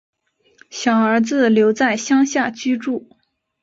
[0.71, 3.07] 小儿子留在乡下居住